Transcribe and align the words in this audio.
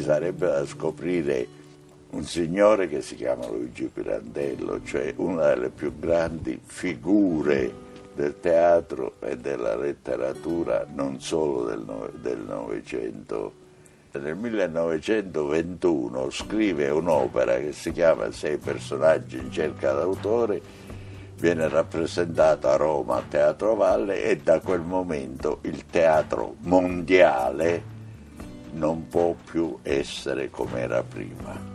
sarebbe 0.00 0.46
da 0.46 0.66
scoprire 0.66 1.46
un 2.10 2.24
signore 2.24 2.88
che 2.88 3.02
si 3.02 3.14
chiama 3.14 3.46
Luigi 3.46 3.90
Pirandello, 3.92 4.82
cioè 4.84 5.12
una 5.16 5.54
delle 5.54 5.70
più 5.70 5.96
grandi 5.98 6.60
figure 6.62 7.88
del 8.14 8.40
teatro 8.40 9.14
e 9.20 9.36
della 9.36 9.76
letteratura 9.76 10.86
non 10.92 11.20
solo 11.20 11.64
del 11.64 12.40
Novecento. 12.40 13.52
Nel 14.12 14.34
1921 14.34 16.30
scrive 16.30 16.90
un'opera 16.90 17.58
che 17.58 17.72
si 17.72 17.92
chiama 17.92 18.32
Sei 18.32 18.56
personaggi 18.58 19.36
in 19.36 19.52
cerca 19.52 19.92
d'autore, 19.92 20.60
viene 21.36 21.68
rappresentata 21.68 22.72
a 22.72 22.76
Roma 22.76 23.18
a 23.18 23.22
Teatro 23.26 23.76
Valle 23.76 24.24
e 24.24 24.36
da 24.38 24.58
quel 24.58 24.80
momento 24.80 25.60
il 25.62 25.86
teatro 25.86 26.56
mondiale 26.62 27.98
non 28.72 29.08
può 29.08 29.34
più 29.44 29.78
essere 29.82 30.50
come 30.50 30.80
era 30.80 31.02
prima. 31.02 31.69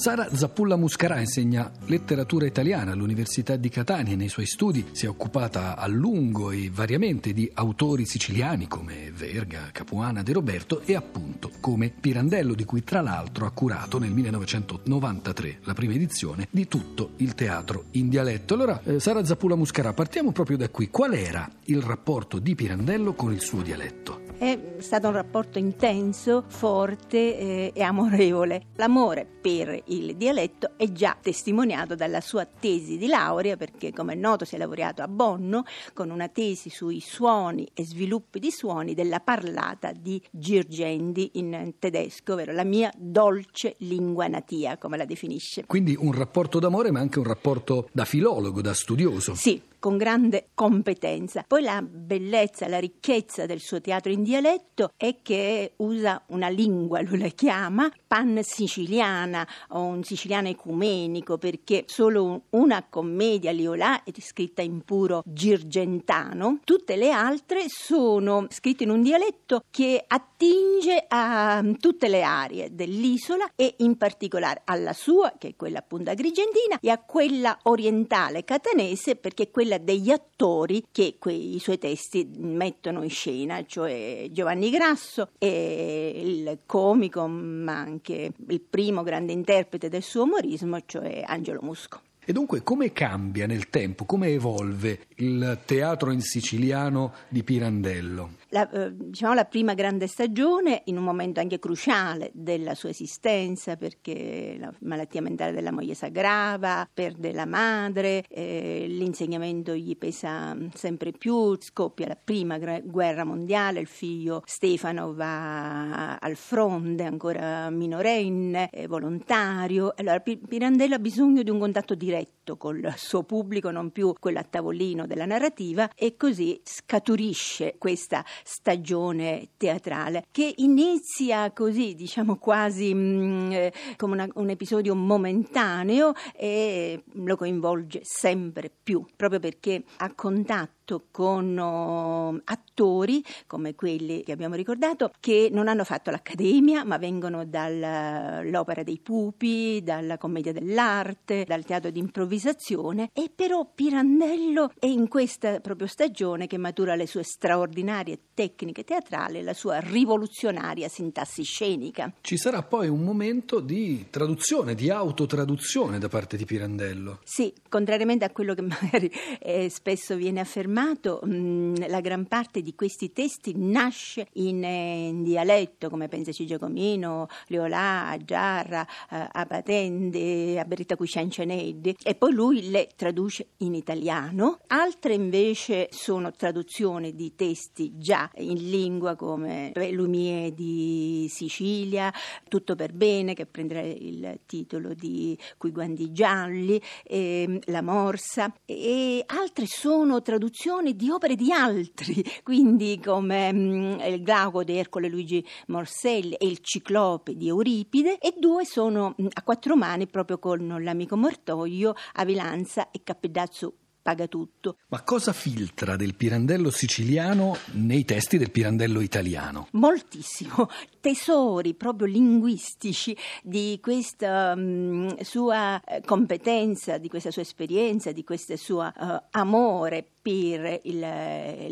Sara 0.00 0.34
Zappulla 0.34 0.76
Muscarà 0.76 1.20
insegna 1.20 1.70
letteratura 1.84 2.46
italiana 2.46 2.92
all'Università 2.92 3.56
di 3.56 3.68
Catania 3.68 4.14
e 4.14 4.16
nei 4.16 4.30
suoi 4.30 4.46
studi 4.46 4.86
si 4.92 5.04
è 5.04 5.08
occupata 5.10 5.76
a 5.76 5.86
lungo 5.88 6.50
e 6.50 6.70
variamente 6.72 7.34
di 7.34 7.50
autori 7.52 8.06
siciliani 8.06 8.66
come 8.66 9.12
Verga, 9.14 9.68
Capuana, 9.70 10.22
De 10.22 10.32
Roberto 10.32 10.80
e 10.86 10.94
appunto 10.94 11.50
come 11.60 11.90
Pirandello, 11.90 12.54
di 12.54 12.64
cui 12.64 12.82
tra 12.82 13.02
l'altro 13.02 13.44
ha 13.44 13.50
curato 13.50 13.98
nel 13.98 14.12
1993 14.12 15.58
la 15.64 15.74
prima 15.74 15.92
edizione 15.92 16.48
di 16.50 16.66
tutto 16.66 17.10
il 17.16 17.34
teatro 17.34 17.84
in 17.90 18.08
dialetto. 18.08 18.54
Allora, 18.54 18.80
eh, 18.82 19.00
Sara 19.00 19.22
Zappulla 19.22 19.54
Muscarà, 19.54 19.92
partiamo 19.92 20.32
proprio 20.32 20.56
da 20.56 20.70
qui. 20.70 20.88
Qual 20.88 21.12
era 21.12 21.46
il 21.64 21.82
rapporto 21.82 22.38
di 22.38 22.54
Pirandello 22.54 23.12
con 23.12 23.32
il 23.32 23.42
suo 23.42 23.60
dialetto? 23.60 24.29
È 24.40 24.58
stato 24.78 25.08
un 25.08 25.12
rapporto 25.12 25.58
intenso, 25.58 26.44
forte 26.48 27.18
eh, 27.18 27.72
e 27.74 27.82
amorevole. 27.82 28.68
L'amore 28.76 29.26
per 29.26 29.82
il 29.88 30.16
dialetto 30.16 30.70
è 30.78 30.90
già 30.92 31.14
testimoniato 31.20 31.94
dalla 31.94 32.22
sua 32.22 32.46
tesi 32.46 32.96
di 32.96 33.06
laurea, 33.06 33.58
perché 33.58 33.92
come 33.92 34.14
è 34.14 34.16
noto 34.16 34.46
si 34.46 34.54
è 34.54 34.58
laureato 34.58 35.02
a 35.02 35.08
Bonno 35.08 35.64
con 35.92 36.08
una 36.08 36.28
tesi 36.28 36.70
sui 36.70 37.00
suoni 37.00 37.68
e 37.74 37.84
sviluppi 37.84 38.38
di 38.38 38.50
suoni 38.50 38.94
della 38.94 39.20
parlata 39.20 39.92
di 39.92 40.18
Girgendi 40.30 41.32
in 41.34 41.74
tedesco, 41.78 42.32
ovvero 42.32 42.52
la 42.52 42.64
mia 42.64 42.90
dolce 42.96 43.74
lingua 43.80 44.26
natia, 44.26 44.78
come 44.78 44.96
la 44.96 45.04
definisce. 45.04 45.66
Quindi 45.66 45.94
un 46.00 46.12
rapporto 46.12 46.58
d'amore, 46.58 46.90
ma 46.90 47.00
anche 47.00 47.18
un 47.18 47.26
rapporto 47.26 47.90
da 47.92 48.06
filologo, 48.06 48.62
da 48.62 48.72
studioso. 48.72 49.34
Sì, 49.34 49.60
con 49.80 49.96
grande 49.96 50.50
competenza. 50.54 51.44
Poi 51.44 51.62
la 51.62 51.82
bellezza, 51.82 52.68
la 52.68 52.78
ricchezza 52.78 53.46
del 53.46 53.58
suo 53.58 53.80
teatro 53.80 54.12
in 54.12 54.22
dialetto 54.22 54.92
è 54.96 55.16
che 55.22 55.72
usa 55.76 56.22
una 56.28 56.48
lingua, 56.48 57.00
lui 57.00 57.18
la 57.18 57.28
chiama 57.28 57.90
pan 58.06 58.40
siciliana 58.42 59.46
o 59.70 59.82
un 59.82 60.04
siciliano 60.04 60.48
ecumenico 60.48 61.38
perché 61.38 61.84
solo 61.86 62.42
una 62.50 62.84
commedia 62.88 63.50
Liolà 63.50 64.04
è 64.04 64.10
scritta 64.20 64.62
in 64.62 64.82
puro 64.82 65.22
girgentano, 65.24 66.60
tutte 66.64 66.96
le 66.96 67.10
altre 67.10 67.64
sono 67.68 68.46
scritte 68.50 68.84
in 68.84 68.90
un 68.90 69.02
dialetto 69.02 69.64
che 69.70 70.04
attinge 70.06 71.04
a 71.08 71.64
tutte 71.78 72.08
le 72.08 72.22
aree 72.22 72.74
dell'isola 72.74 73.50
e 73.56 73.74
in 73.78 73.96
particolare 73.96 74.62
alla 74.64 74.92
sua, 74.92 75.34
che 75.38 75.48
è 75.48 75.56
quella 75.56 75.78
appunto 75.78 76.10
agrigentina, 76.10 76.78
e 76.80 76.90
a 76.90 76.98
quella 76.98 77.58
orientale 77.62 78.44
catanese 78.44 79.16
perché 79.16 79.50
quella 79.50 79.69
quella 79.70 79.78
degli 79.78 80.10
attori 80.10 80.86
che 80.90 81.14
quei 81.18 81.58
suoi 81.60 81.78
testi 81.78 82.28
mettono 82.38 83.04
in 83.04 83.10
scena, 83.10 83.64
cioè 83.64 84.26
Giovanni 84.32 84.70
Grasso 84.70 85.30
e 85.38 86.12
il 86.24 86.58
comico, 86.66 87.28
ma 87.28 87.78
anche 87.78 88.32
il 88.48 88.60
primo 88.60 89.04
grande 89.04 89.32
interprete 89.32 89.88
del 89.88 90.02
suo 90.02 90.24
umorismo, 90.24 90.80
cioè 90.86 91.22
Angelo 91.24 91.60
Musco. 91.62 92.00
E 92.24 92.32
dunque 92.32 92.62
come 92.62 92.92
cambia 92.92 93.46
nel 93.46 93.70
tempo, 93.70 94.04
come 94.04 94.28
evolve 94.28 95.06
il 95.16 95.60
teatro 95.64 96.10
in 96.10 96.20
siciliano 96.20 97.12
di 97.28 97.44
Pirandello? 97.44 98.39
La, 98.50 98.68
eh, 98.70 98.90
diciamo, 98.94 99.34
la 99.34 99.44
prima 99.44 99.74
grande 99.74 100.06
stagione 100.06 100.82
in 100.86 100.96
un 100.96 101.04
momento 101.04 101.40
anche 101.40 101.58
cruciale 101.58 102.30
della 102.34 102.74
sua 102.74 102.90
esistenza 102.90 103.76
perché 103.76 104.56
la 104.58 104.72
malattia 104.80 105.22
mentale 105.22 105.52
della 105.52 105.72
moglie 105.72 105.94
si 105.94 106.04
aggrava, 106.04 106.88
perde 106.92 107.32
la 107.32 107.46
madre, 107.46 108.24
eh, 108.28 108.86
l'insegnamento 108.88 109.74
gli 109.74 109.96
pesa 109.96 110.56
sempre 110.74 111.12
più, 111.12 111.56
scoppia 111.60 112.08
la 112.08 112.18
prima 112.22 112.58
guerra 112.58 113.24
mondiale, 113.24 113.80
il 113.80 113.86
figlio 113.86 114.42
Stefano 114.44 115.14
va 115.14 116.16
al 116.16 116.36
fronte 116.36 117.04
ancora 117.04 117.70
minorenne, 117.70 118.70
volontario, 118.88 119.92
allora 119.96 120.20
Pirandello 120.20 120.94
ha 120.94 120.98
bisogno 120.98 121.42
di 121.42 121.50
un 121.50 121.58
contatto 121.58 121.94
diretto 121.94 122.39
col 122.56 122.92
suo 122.96 123.22
pubblico, 123.22 123.70
non 123.70 123.90
più 123.90 124.14
quello 124.18 124.38
a 124.38 124.44
tavolino 124.44 125.06
della 125.06 125.26
narrativa 125.26 125.90
e 125.94 126.16
così 126.16 126.60
scaturisce 126.64 127.76
questa 127.78 128.24
stagione 128.42 129.50
teatrale 129.56 130.26
che 130.30 130.52
inizia 130.56 131.52
così, 131.52 131.94
diciamo 131.94 132.36
quasi 132.36 132.94
mh, 132.94 132.98
mm, 132.98 133.52
eh, 133.52 133.72
come 133.96 134.14
una, 134.14 134.28
un 134.34 134.50
episodio 134.50 134.94
momentaneo 134.94 136.12
e 136.34 137.02
lo 137.12 137.36
coinvolge 137.36 138.00
sempre 138.02 138.70
più, 138.70 139.04
proprio 139.16 139.40
perché 139.40 139.84
ha 139.98 140.12
contatto 140.14 140.79
fatto 140.90 141.06
con 141.12 141.56
uh, 141.56 142.40
attori 142.44 143.22
come 143.46 143.74
quelli 143.76 144.22
che 144.24 144.32
abbiamo 144.32 144.56
ricordato 144.56 145.12
che 145.20 145.48
non 145.52 145.68
hanno 145.68 145.84
fatto 145.84 146.10
l'accademia 146.10 146.84
ma 146.84 146.98
vengono 146.98 147.44
dall'opera 147.44 148.82
dei 148.82 148.98
pupi, 148.98 149.80
dalla 149.82 150.18
commedia 150.18 150.52
dell'arte, 150.52 151.44
dal 151.46 151.64
teatro 151.64 151.90
di 151.90 152.00
improvvisazione 152.00 153.10
e 153.12 153.30
però 153.34 153.70
Pirandello 153.72 154.72
è 154.78 154.86
in 154.86 155.06
questa 155.08 155.60
proprio 155.60 155.86
stagione 155.86 156.46
che 156.48 156.58
matura 156.58 156.96
le 156.96 157.06
sue 157.06 157.22
straordinarie 157.22 158.18
tecniche 158.34 158.82
teatrali, 158.84 159.42
la 159.42 159.54
sua 159.54 159.78
rivoluzionaria 159.78 160.88
sintassi 160.88 161.42
scenica. 161.42 162.12
Ci 162.20 162.36
sarà 162.36 162.62
poi 162.62 162.88
un 162.88 163.02
momento 163.02 163.60
di 163.60 164.06
traduzione, 164.10 164.74
di 164.74 164.90
autotraduzione 164.90 165.98
da 165.98 166.08
parte 166.08 166.36
di 166.36 166.44
Pirandello. 166.44 167.20
Sì, 167.22 167.52
contrariamente 167.68 168.24
a 168.24 168.30
quello 168.30 168.54
che 168.54 168.62
magari 168.80 169.10
eh, 169.40 169.68
spesso 169.68 170.16
viene 170.16 170.40
affermato 170.40 170.79
mh, 170.80 171.28
mm, 171.28 171.74
la 171.88 172.00
gran 172.00 172.26
parte 172.26 172.62
di 172.62 172.74
questi 172.74 173.12
testi 173.12 173.52
nasce 173.56 174.28
in, 174.34 174.64
eh, 174.64 175.08
in 175.08 175.22
dialetto, 175.22 175.88
come 175.90 176.08
Pensaci 176.08 176.46
Giacomino, 176.46 177.28
Leolà, 177.48 178.16
Giarra, 178.24 178.86
eh, 179.10 179.28
Apatende, 179.30 180.58
Aberita 180.58 180.96
Cuscianceneddi, 180.96 181.96
e 182.02 182.14
poi 182.14 182.32
lui 182.32 182.70
le 182.70 182.88
traduce 182.96 183.48
in 183.58 183.74
italiano. 183.74 184.60
Altre 184.68 185.14
invece 185.14 185.88
sono 185.90 186.32
traduzioni 186.32 187.14
di 187.14 187.34
testi 187.34 187.98
già 187.98 188.30
in 188.36 188.70
lingua 188.70 189.16
come 189.16 189.72
Lumie 189.90 190.54
di 190.54 191.26
Sicilia, 191.28 192.12
Tutto 192.48 192.74
per 192.74 192.92
bene, 192.92 193.34
che 193.34 193.46
prenderà 193.46 193.82
il 193.82 194.40
titolo 194.46 194.94
di 194.94 195.38
Quei 195.56 195.72
guandi 195.72 196.12
gialli, 196.12 196.80
e, 197.04 197.60
La 197.66 197.82
morsa, 197.82 198.52
e 198.64 199.22
altre 199.26 199.66
sono 199.66 200.22
traduzioni 200.22 200.68
traduzioni 200.70 200.94
di 200.94 201.10
opere 201.10 201.34
di 201.34 201.52
altri, 201.52 202.24
quindi 202.44 203.00
come 203.04 203.52
mh, 203.52 203.58
mm, 203.58 204.00
il 204.00 204.22
Glauco 204.22 204.62
di 204.62 204.76
Ercole 204.76 205.08
Luigi 205.08 205.44
Morselli 205.66 206.34
e 206.34 206.46
il 206.46 206.60
Ciclope 206.62 207.34
di 207.34 207.48
Euripide, 207.48 208.18
e 208.18 208.34
due 208.38 208.64
sono 208.64 209.14
mh, 209.16 209.22
mm, 209.22 209.26
a 209.32 209.42
quattro 209.42 209.76
mani 209.76 210.06
proprio 210.06 210.38
con 210.38 210.78
l'amico 210.80 211.16
Mortoglio, 211.16 211.94
Avilanza 212.14 212.90
e 212.90 213.00
Cappedazzo 213.02 213.74
paga 214.02 214.26
tutto. 214.26 214.76
Ma 214.88 215.02
cosa 215.02 215.32
filtra 215.32 215.96
del 215.96 216.14
Pirandello 216.14 216.70
siciliano 216.70 217.56
nei 217.72 218.04
testi 218.04 218.38
del 218.38 218.50
Pirandello 218.50 219.00
italiano? 219.00 219.68
Moltissimo, 219.72 220.68
tesori 221.00 221.74
proprio 221.74 222.06
linguistici 222.06 223.16
di 223.42 223.78
questa 223.82 224.52
um, 224.56 225.16
sua 225.22 225.82
eh, 225.82 226.02
competenza, 226.04 226.98
di 226.98 227.08
questa 227.08 227.30
sua 227.30 227.42
esperienza, 227.42 228.12
di 228.12 228.24
questo 228.24 228.56
suo 228.56 228.92
uh, 228.94 229.22
amore 229.30 230.06
per 230.20 230.80
il, 230.84 230.98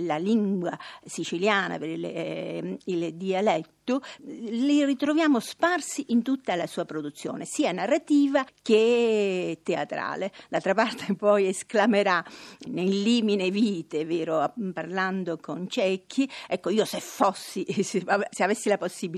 la 0.06 0.16
lingua 0.16 0.76
siciliana, 1.04 1.78
per 1.78 1.88
il, 1.88 2.04
eh, 2.04 2.78
il 2.84 3.14
dialetto 3.14 4.00
li 4.24 4.84
ritroviamo 4.84 5.40
sparsi 5.40 6.06
in 6.08 6.22
tutta 6.22 6.54
la 6.56 6.66
sua 6.66 6.84
produzione, 6.84 7.44
sia 7.44 7.72
narrativa 7.72 8.44
che 8.62 9.60
teatrale. 9.62 10.32
D'altra 10.48 10.74
parte 10.74 11.14
poi 11.16 11.48
esclamerà 11.48 12.22
nel 12.68 13.02
limine 13.02 13.50
vite, 13.50 14.04
vero, 14.04 14.52
parlando 14.72 15.38
con 15.38 15.68
Cecchi, 15.68 16.28
ecco 16.46 16.70
io 16.70 16.84
se 16.84 17.00
fossi, 17.00 17.64
se, 17.82 18.04
se 18.30 18.42
avessi 18.42 18.68
la 18.68 18.78
possibilità, 18.78 19.16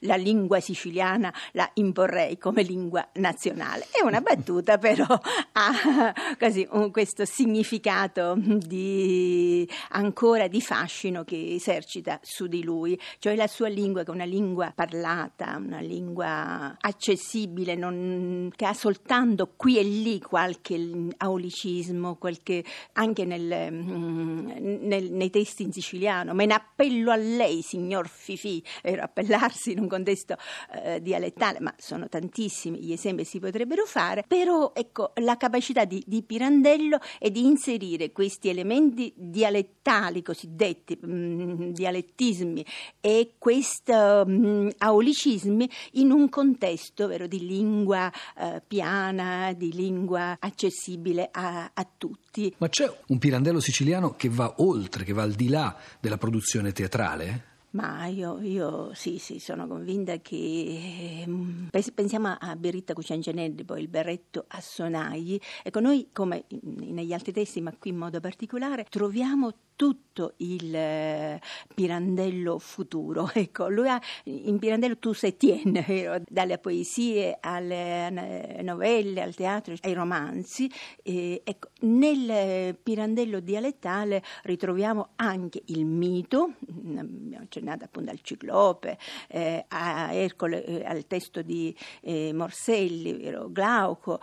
la 0.00 0.16
lingua 0.16 0.60
siciliana 0.60 1.32
la 1.52 1.68
imporrei 1.74 2.38
come 2.38 2.62
lingua 2.62 3.06
nazionale. 3.14 3.86
È 3.90 4.04
una 4.04 4.20
battuta 4.20 4.78
però 4.78 5.06
ha 5.06 6.14
così, 6.38 6.66
un, 6.70 6.90
questo 6.90 7.24
significato 7.24 8.34
di, 8.36 9.68
ancora 9.90 10.48
di 10.48 10.60
fascino 10.60 11.24
che 11.24 11.54
esercita 11.54 12.18
su 12.22 12.46
di 12.46 12.62
lui, 12.62 12.98
cioè 13.18 13.34
la 13.34 13.46
sua 13.46 13.68
lingua 13.68 14.02
che 14.02 14.10
è 14.10 14.14
una 14.14 14.24
lingua 14.24 14.72
parlata, 14.74 15.56
una 15.56 15.80
lingua 15.80 16.76
accessibile, 16.80 17.74
non, 17.74 18.50
che 18.54 18.66
ha 18.66 18.74
soltanto 18.74 19.52
qui 19.56 19.78
e 19.78 19.82
lì 19.82 20.20
qualche 20.20 21.08
aulicismo, 21.16 22.16
qualche, 22.16 22.64
anche 22.92 23.24
nel, 23.24 23.72
mm, 23.72 24.50
nel, 24.82 25.12
nei 25.12 25.30
testi 25.30 25.62
in 25.62 25.72
siciliano. 25.72 26.34
Me 26.34 26.46
ne 26.46 26.54
appello 26.54 27.10
a 27.10 27.16
lei, 27.16 27.62
signor 27.62 28.08
Fifi, 28.08 28.62
era 28.82 29.04
appellarsi 29.38 29.72
in 29.72 29.80
un 29.80 29.88
contesto 29.88 30.36
eh, 30.72 31.00
dialettale, 31.00 31.60
ma 31.60 31.72
sono 31.78 32.08
tantissimi 32.08 32.80
gli 32.80 32.92
esempi 32.92 33.22
che 33.22 33.28
si 33.28 33.38
potrebbero 33.38 33.84
fare, 33.86 34.24
però 34.26 34.72
ecco 34.74 35.12
la 35.16 35.36
capacità 35.36 35.84
di, 35.84 36.02
di 36.06 36.22
Pirandello 36.22 36.98
è 37.18 37.30
di 37.30 37.44
inserire 37.44 38.12
questi 38.12 38.48
elementi 38.48 39.12
dialettali 39.16 40.22
cosiddetti, 40.22 40.98
mh, 41.00 41.08
mm, 41.08 41.70
dialettismi 41.70 42.64
e 43.00 43.34
questo 43.38 44.24
mh, 44.26 44.32
mm, 44.32 44.68
aulicismi 44.78 45.70
in 45.92 46.10
un 46.10 46.28
contesto 46.28 47.06
vero, 47.06 47.26
di 47.26 47.46
lingua 47.46 48.12
eh, 48.36 48.60
piana, 48.66 49.52
di 49.52 49.72
lingua 49.72 50.36
accessibile 50.40 51.28
a, 51.30 51.70
a 51.72 51.88
tutti. 51.96 52.54
Ma 52.58 52.68
c'è 52.68 52.90
un 53.06 53.18
Pirandello 53.18 53.60
siciliano 53.60 54.14
che 54.14 54.28
va 54.28 54.54
oltre, 54.58 55.04
che 55.04 55.12
va 55.12 55.22
al 55.22 55.32
di 55.32 55.48
là 55.48 55.76
della 56.00 56.18
produzione 56.18 56.72
teatrale? 56.72 57.56
Ma 57.78 58.06
io, 58.06 58.40
io, 58.40 58.90
sì, 58.92 59.18
sì, 59.18 59.38
sono 59.38 59.68
convinta 59.68 60.16
che 60.18 61.22
ehm, 61.22 61.68
pensiamo 61.94 62.36
a 62.36 62.56
Beritta 62.56 62.92
Cuciangianelli, 62.92 63.62
poi 63.62 63.82
il 63.82 63.88
berretto 63.88 64.46
a 64.48 64.60
sonagli. 64.60 65.38
Ecco, 65.62 65.78
noi 65.78 66.08
come 66.12 66.46
negli 66.62 67.12
altri 67.12 67.30
testi, 67.30 67.60
ma 67.60 67.72
qui 67.78 67.90
in 67.90 67.96
modo 67.98 68.18
particolare, 68.18 68.84
troviamo 68.90 69.52
tutto 69.76 70.34
il 70.38 70.74
eh, 70.74 71.40
Pirandello 71.72 72.58
futuro. 72.58 73.30
Ecco, 73.38 73.68
lui 73.68 73.88
ha, 73.88 74.00
in 74.24 74.58
Pirandello 74.58 74.98
tu 74.98 75.12
sei 75.12 75.36
tiene, 75.36 76.24
dalle 76.28 76.58
poesie 76.58 77.38
alle 77.40 78.60
novelle, 78.62 79.22
al 79.22 79.36
teatro, 79.36 79.74
ai 79.82 79.92
romanzi. 79.92 80.68
Eh, 81.04 81.42
ecco, 81.44 81.68
nel 81.80 82.76
Pirandello 82.82 83.40
dialettale 83.40 84.22
ritroviamo 84.42 85.10
anche 85.16 85.62
il 85.66 85.84
mito, 85.84 86.54
abbiamo 86.68 87.42
accennato 87.42 87.84
appunto 87.84 88.10
al 88.10 88.20
Ciclope, 88.20 88.98
eh, 89.28 89.64
a 89.68 90.12
Ercole, 90.12 90.64
eh, 90.64 90.84
al 90.84 91.06
testo 91.06 91.42
di 91.42 91.74
eh, 92.00 92.32
Morselli, 92.32 93.12
vero, 93.14 93.48
Glauco, 93.50 94.20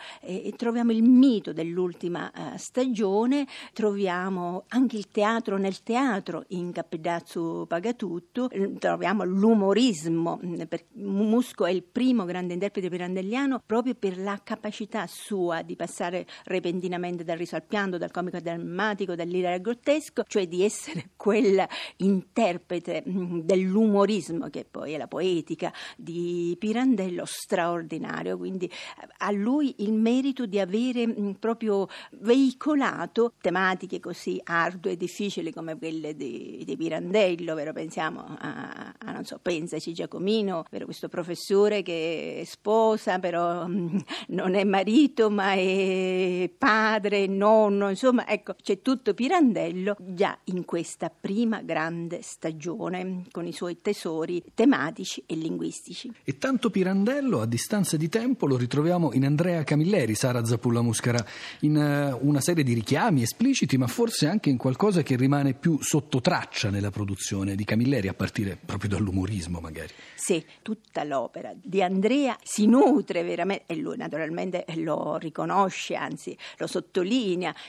troviamo 0.56 0.92
il 0.92 1.04
mito 1.04 1.54
dell'ultima 1.54 2.32
eh, 2.32 2.58
stagione, 2.58 3.48
troviamo 3.74 4.66
anche 4.70 4.98
il 4.98 5.08
teatro 5.08 5.58
nel 5.58 5.84
teatro 5.84 6.44
in 6.50 6.72
Cappedazzo 6.72 7.66
Pagatutto 7.68 8.50
eh, 8.50 8.74
troviamo 8.78 9.24
l'umorismo 9.24 10.40
mm, 10.44 10.62
Musco 10.94 11.66
è 11.66 11.72
il 11.72 11.84
primo 11.84 12.26
grande 12.26 12.54
interprete 12.54 12.90
pirandelliano 12.90 13.62
proprio 13.66 13.96
per 13.96 14.18
la 14.18 14.40
capacità 14.44 15.06
sua 15.08 15.62
di 15.62 15.76
passare 15.76 16.26
repentinamente 16.46 17.24
dal 17.24 17.38
riso 17.46 17.98
dal 17.98 18.12
comico 18.12 18.40
drammatico 18.40 19.16
dall'idea 19.16 19.54
al 19.54 19.62
grottesco 19.62 20.24
cioè 20.28 20.48
di 20.48 20.64
essere 20.64 21.12
quel 21.16 21.66
interprete 21.98 23.04
mm, 23.08 23.40
dell'umorismo 23.40 24.50
che 24.50 24.66
poi 24.70 24.94
è 24.94 24.98
la 24.98 25.08
poetica 25.08 25.72
di 25.96 26.56
Pirandello 26.60 27.24
straordinario 27.26 28.38
quindi 28.38 28.66
eh, 28.66 29.08
a 29.18 29.32
lui 29.32 29.76
il 29.80 29.94
merito 29.94 30.46
di 30.46 30.60
avere 30.60 31.08
mm, 31.08 31.32
proprio 31.40 31.88
veicolato 32.20 33.34
tematiche 33.42 34.00
così 34.00 34.40
ardue 34.44 34.92
e 34.92 34.98
difficili 34.98 35.52
come 35.52 35.78
quelle 35.78 36.16
di, 36.16 36.64
di 36.66 36.76
Pirandello, 36.76 37.56
vero? 37.56 37.74
pensiamo 37.74 38.24
a, 38.40 38.94
a, 38.98 39.12
non 39.12 39.26
so, 39.26 39.40
pensaci 39.42 39.94
Giacomino, 39.94 40.66
vero? 40.70 40.86
questo 40.86 41.08
professore 41.08 41.82
che 41.82 42.44
sposa 42.46 43.20
però 43.20 43.68
mh, 43.68 44.04
non 44.30 44.56
è 44.56 44.64
marito 44.64 45.30
ma 45.30 45.54
è 45.54 46.50
padre, 46.58 47.28
nonno, 47.36 47.90
insomma 47.90 48.28
ecco 48.28 48.56
c'è 48.62 48.82
tutto 48.82 49.14
Pirandello 49.14 49.96
già 50.00 50.38
in 50.46 50.66
questa 50.66 51.10
prima 51.10 51.62
grande 51.62 52.20
stagione 52.22 53.24
con 53.32 53.46
i 53.46 53.52
suoi 53.52 53.82
tesori 53.82 54.44
tematici 54.54 55.24
e 55.26 55.36
linguistici. 55.36 56.12
E 56.24 56.38
tanto 56.38 56.70
Pirandello 56.70 57.42
a 57.42 57.46
distanza 57.46 57.98
di 57.98 58.10
tempo 58.10 58.48
lo 58.48 58.58
ritroviamo 58.58 59.14
in 59.14 59.26
Andrea 59.26 59.64
Camilleri, 59.64 60.16
Sara 60.16 60.44
Zapulla 60.46 60.82
Muscara, 60.82 61.24
in 61.62 61.76
uh, 61.76 62.28
una 62.28 62.40
serie 62.40 62.64
di 62.64 62.74
richiami 62.74 63.22
espliciti 63.22 63.78
ma 63.78 63.88
forse 63.88 64.28
anche 64.28 64.50
in 64.50 64.58
qualcosa 64.58 65.04
che 65.04 65.16
rimane 65.16 65.54
più 65.54 65.78
sotto 65.82 66.22
traccia 66.22 66.70
nella 66.70 66.92
produzione 66.92 67.56
di 67.56 67.64
Camilleri, 67.64 68.08
a 68.08 68.14
partire 68.14 68.58
proprio 68.64 68.90
dall'umorismo 68.90 69.60
magari. 69.60 69.94
Sì, 70.16 70.44
tutta 70.62 71.04
l'opera 71.04 71.54
di 71.56 71.82
Andrea 71.82 72.38
si 72.42 72.66
nutre 72.66 73.24
veramente, 73.24 73.66
e 73.68 73.76
lui 73.76 73.98
naturalmente 73.98 74.66
lo 74.76 75.18
riconosce, 75.18 75.96
anzi 75.96 76.38
lo 76.58 76.68
sottolinea, 76.68 77.04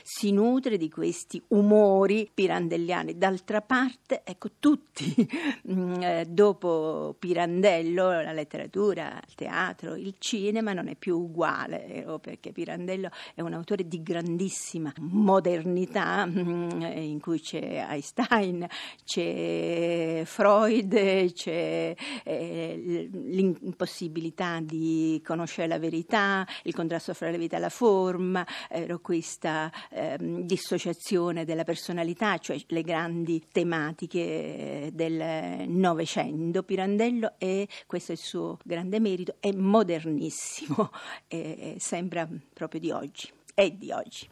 si 0.03 0.31
nutre 0.31 0.77
di 0.77 0.89
questi 0.89 1.41
umori 1.49 2.29
pirandelliani. 2.31 3.17
D'altra 3.17 3.61
parte, 3.61 4.21
ecco, 4.23 4.49
tutti 4.59 5.15
mm, 5.71 6.01
eh, 6.01 6.25
dopo 6.27 7.15
Pirandello, 7.17 8.21
la 8.21 8.31
letteratura, 8.33 9.19
il 9.27 9.35
teatro, 9.35 9.95
il 9.95 10.15
cinema 10.19 10.73
non 10.73 10.87
è 10.87 10.95
più 10.95 11.17
uguale, 11.17 12.05
perché 12.21 12.51
Pirandello 12.51 13.09
è 13.33 13.41
un 13.41 13.53
autore 13.53 13.87
di 13.87 14.03
grandissima 14.03 14.93
modernità 14.99 16.25
mm, 16.25 16.81
in 16.81 17.19
cui 17.19 17.39
c'è 17.39 17.85
Einstein, 17.89 18.67
c'è 19.03 20.21
Freud, 20.25 21.33
c'è 21.33 21.95
eh, 22.23 23.09
l'impossibilità 23.11 24.59
di 24.61 25.21
conoscere 25.25 25.67
la 25.67 25.79
verità, 25.79 26.45
il 26.63 26.75
contrasto 26.75 27.13
fra 27.13 27.31
la 27.31 27.37
vita 27.37 27.57
e 27.57 27.59
la 27.59 27.69
forma, 27.69 28.45
eh, 28.69 28.99
questa 29.01 29.46
eh, 29.47 30.17
dissociazione 30.19 31.45
della 31.45 31.63
personalità, 31.63 32.37
cioè 32.37 32.57
le 32.67 32.81
grandi 32.81 33.43
tematiche 33.51 34.89
del 34.93 35.67
Novecento. 35.67 36.63
Pirandello 36.63 37.33
è, 37.37 37.65
questo 37.85 38.11
è 38.11 38.15
il 38.15 38.21
suo 38.21 38.57
grande 38.63 38.99
merito, 38.99 39.35
è 39.39 39.51
modernissimo, 39.51 40.91
sembra 41.77 42.27
proprio 42.53 42.79
di 42.79 42.91
oggi, 42.91 43.29
è 43.53 43.69
di 43.71 43.91
oggi. 43.91 44.27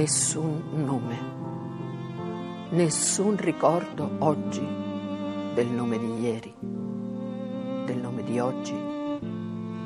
nessun 0.00 0.49
nome, 0.49 0.49
nessun 2.70 3.36
ricordo 3.36 4.08
oggi 4.18 4.64
del 5.54 5.66
nome 5.66 5.98
di 5.98 6.20
ieri, 6.20 6.54
del 6.60 7.98
nome 7.98 8.22
di 8.22 8.38
oggi, 8.38 8.74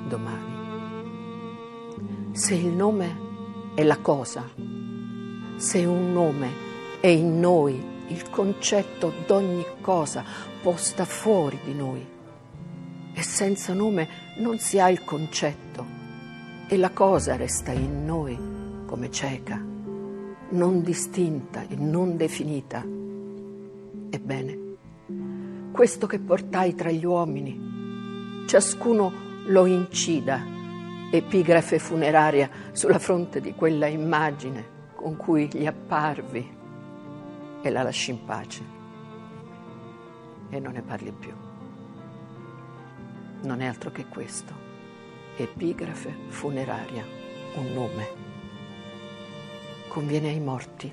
domani. 0.06 0.52
Se 2.32 2.54
il 2.54 2.66
nome 2.66 3.16
è 3.74 3.82
la 3.84 3.98
cosa, 3.98 4.46
se 5.56 5.84
un 5.84 6.12
nome 6.12 6.50
è 7.00 7.06
in 7.06 7.40
noi 7.40 7.82
il 8.08 8.28
concetto 8.28 9.12
d'ogni 9.26 9.64
cosa 9.80 10.22
posta 10.62 11.06
fuori 11.06 11.58
di 11.64 11.72
noi, 11.72 12.06
e 13.14 13.22
senza 13.22 13.72
nome 13.72 14.36
non 14.38 14.58
si 14.58 14.78
ha 14.78 14.90
il 14.90 15.02
concetto, 15.04 15.86
e 16.68 16.76
la 16.76 16.90
cosa 16.90 17.36
resta 17.36 17.72
in 17.72 18.04
noi 18.04 18.38
come 18.84 19.10
cieca 19.10 19.72
non 20.54 20.82
distinta 20.82 21.66
e 21.66 21.74
non 21.76 22.16
definita. 22.16 22.84
Ebbene, 24.10 24.58
questo 25.72 26.06
che 26.06 26.20
portai 26.20 26.74
tra 26.74 26.90
gli 26.90 27.04
uomini, 27.04 28.44
ciascuno 28.46 29.12
lo 29.46 29.66
incida, 29.66 30.40
epigrafe 31.10 31.78
funeraria 31.78 32.48
sulla 32.72 32.98
fronte 32.98 33.40
di 33.40 33.54
quella 33.54 33.86
immagine 33.86 34.72
con 34.94 35.16
cui 35.16 35.48
gli 35.52 35.66
apparvi 35.66 36.56
e 37.60 37.70
la 37.70 37.82
lasci 37.82 38.10
in 38.12 38.24
pace 38.24 38.62
e 40.50 40.60
non 40.60 40.72
ne 40.72 40.82
parli 40.82 41.12
più. 41.12 41.32
non 43.42 43.60
è 43.60 43.66
altro 43.66 43.90
che 43.90 44.06
questo. 44.06 44.54
Epigrafe 45.36 46.14
funeraria, 46.28 47.04
un 47.56 47.72
nome. 47.72 48.23
Conviene 49.94 50.30
ai 50.30 50.40
morti, 50.40 50.92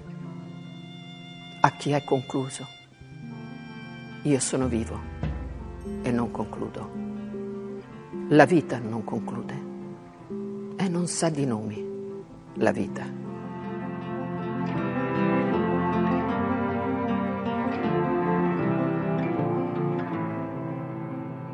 a 1.61 1.71
chi 1.71 1.89
è 1.89 2.03
concluso. 2.03 2.67
Io 4.21 4.39
sono 4.39 4.67
vivo 4.67 4.99
e 6.03 6.11
non 6.11 6.29
concludo. 6.29 6.91
La 8.27 8.45
vita 8.45 8.77
non 8.77 9.03
conclude 9.03 9.63
e 10.77 10.87
non 10.87 11.07
sa 11.07 11.29
di 11.29 11.47
nomi, 11.47 11.83
la 12.57 12.71
vita. 12.71 13.03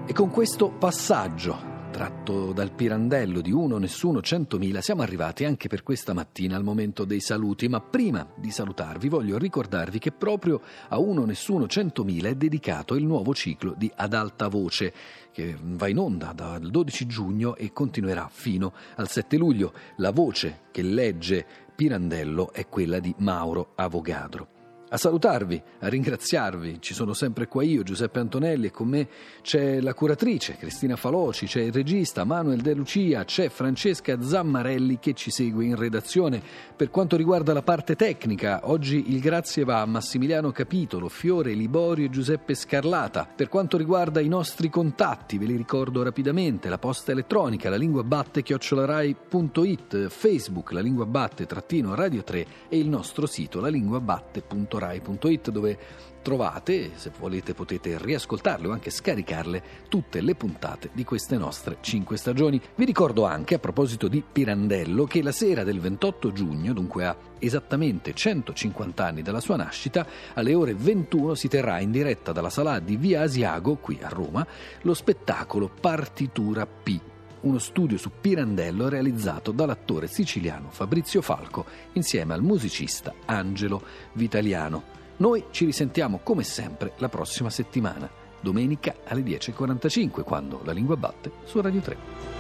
E 0.06 0.12
con 0.12 0.30
questo 0.32 0.68
passaggio 0.68 1.77
tratto 1.98 2.54
dal 2.54 2.74
Pirandello 2.74 3.42
di 3.42 3.52
Uno 3.52 3.80
Nessuno 3.80 4.22
Centomila, 4.22 4.82
siamo 4.82 5.02
arrivati 5.02 5.46
anche 5.46 5.68
per 5.68 5.82
questa 5.82 6.14
mattina 6.14 6.56
al 6.56 6.64
momento 6.64 7.06
dei 7.06 7.20
saluti, 7.20 7.68
ma 7.68 7.82
prima 7.82 8.24
di 8.36 8.52
salutarvi 8.52 9.10
voglio 9.10 9.40
ricordarvi 9.40 9.98
che 9.98 10.12
proprio 10.12 10.62
a 10.90 11.00
Uno 11.00 11.26
Nessuno 11.26 11.66
Centomila 11.66 12.30
è 12.30 12.36
dedicato 12.36 12.94
il 12.94 13.04
nuovo 13.04 13.34
ciclo 13.34 13.74
di 13.76 13.92
Ad 13.96 14.14
Alta 14.14 14.48
Voce, 14.48 14.94
che 15.32 15.58
va 15.60 15.88
in 15.88 15.98
onda 15.98 16.34
dal 16.34 16.70
12 16.70 17.08
giugno 17.08 17.56
e 17.56 17.74
continuerà 17.74 18.30
fino 18.32 18.74
al 18.98 19.10
7 19.10 19.36
luglio. 19.36 19.74
La 19.96 20.12
voce 20.12 20.66
che 20.70 20.84
legge 20.84 21.48
Pirandello 21.76 22.54
è 22.54 22.68
quella 22.68 23.00
di 23.00 23.12
Mauro 23.18 23.72
Avogadro 23.74 24.57
a 24.90 24.98
salutarvi, 24.98 25.62
a 25.80 25.88
ringraziarvi. 25.88 26.78
Ci 26.80 26.94
sono 26.94 27.14
sempre 27.14 27.48
qua 27.48 27.64
io, 27.64 27.84
Giuseppe 27.84 28.20
Antonelli, 28.20 28.68
e 28.68 28.72
con 28.72 28.88
me 28.88 29.08
c'è 29.42 29.82
la 29.82 29.94
curatrice 29.94 30.56
Cristina 30.58 30.96
Faloci, 30.96 31.46
c'è 31.46 31.62
il 31.62 31.74
regista 31.74 32.24
Manuel 32.24 32.62
De 32.62 32.74
Lucia, 32.74 33.26
c'è 33.26 33.50
Francesca 33.50 34.22
Zammarelli 34.22 35.00
che 35.00 35.14
ci 35.14 35.32
segue 35.32 35.66
in 35.66 35.76
redazione. 35.76 36.42
Per 36.76 36.90
quanto 36.90 37.16
riguarda 37.16 37.54
la 37.54 37.62
parte 37.62 37.96
tecnica, 37.96 38.62
oggi 38.64 39.12
il 39.12 39.20
grazie 39.20 39.64
va 39.64 39.82
a 39.82 39.86
Massimiliano 39.86 40.52
Capitolo, 40.52 41.10
Fiore 41.10 41.54
Liborio 41.54 42.06
e 42.06 42.10
Giuseppe 42.10 42.54
Scarlata. 42.54 43.28
Per 43.34 43.50
quanto 43.50 43.78
riguarda 43.78 44.20
i 44.20 44.28
nostri 44.28 44.70
contatti, 44.70 45.38
ve 45.38 45.46
li 45.46 45.56
ricordo 45.56 46.04
rapidamente: 46.04 46.70
la 46.70 46.78
posta 46.78 47.12
elettronica, 47.12 47.70
la 47.70 47.76
lingua 47.76 48.04
batte 48.04 48.44
chiocciolarai.it, 48.44 50.08
Facebook, 50.08 50.72
la 50.72 50.82
lingua 50.82 51.06
batte 51.06 51.46
trattino 51.46 51.96
radio 51.96 52.24
3 52.24 52.46
e 52.70 52.78
il 52.78 52.88
nostro 52.88 53.26
sito 53.26 53.60
la 53.60 53.70
lingua 54.78 54.98
batte.it 54.98 55.48
rai.it 55.48 55.50
dove 55.50 55.78
trovate, 56.22 56.92
se 56.96 57.12
volete 57.18 57.54
potete 57.54 57.98
riascoltarle 57.98 58.68
o 58.68 58.72
anche 58.72 58.90
scaricarle, 58.90 59.64
tutte 59.88 60.20
le 60.22 60.36
puntate 60.36 60.90
di 60.92 61.06
queste 61.06 61.38
nostre 61.38 61.78
5 61.80 62.18
stagioni. 62.18 62.62
Vi 62.76 62.86
ricordo 62.86 63.26
anche, 63.26 63.56
a 63.56 63.60
proposito 63.60 64.08
di 64.08 64.24
Pirandello, 64.30 65.06
che 65.06 65.22
la 65.22 65.32
sera 65.32 65.64
del 65.64 65.80
28 65.80 66.32
giugno, 66.34 66.74
dunque 66.74 67.06
a 67.06 67.16
esattamente 67.40 68.14
150 68.14 69.06
anni 69.06 69.22
dalla 69.22 69.40
sua 69.40 69.56
nascita, 69.56 70.06
alle 70.34 70.54
ore 70.54 70.74
21 70.74 71.34
si 71.34 71.48
terrà 71.48 71.80
in 71.80 71.92
diretta 71.92 72.32
dalla 72.32 72.50
sala 72.50 72.80
di 72.80 72.98
Via 72.98 73.22
Asiago, 73.22 73.76
qui 73.76 73.98
a 74.02 74.10
Roma, 74.10 74.46
lo 74.82 74.94
spettacolo 74.94 75.70
Partitura 75.70 76.66
P 76.66 77.00
uno 77.42 77.60
studio 77.60 77.98
su 77.98 78.12
Pirandello 78.20 78.90
realizzato 78.90 79.52
dall'attore 79.52 80.08
siciliano 80.08 80.70
Fabrizio 80.70 81.22
Falco 81.22 81.66
insieme 81.94 82.34
al 82.34 82.42
musicista 82.42 83.14
Angelo 83.26 83.82
Vitaliano. 84.14 84.96
Noi 85.18 85.46
ci 85.52 85.66
risentiamo 85.66 86.20
come 86.24 86.44
sempre 86.44 86.94
la 86.98 87.10
prossima 87.10 87.50
settimana, 87.50 88.10
domenica 88.40 88.96
alle 89.06 89.22
10.45, 89.22 90.24
quando 90.24 90.62
la 90.64 90.72
lingua 90.72 90.96
batte 90.96 91.32
su 91.46 91.60
Radio 91.62 91.82
3. 91.82 92.37